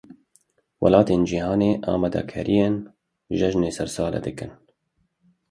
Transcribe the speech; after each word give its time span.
Welatên 0.83 1.21
cîhanê 1.29 1.71
amadekariyên 1.93 2.75
cejna 3.39 3.69
sersalê 3.77 4.19
dikin. 4.25 4.51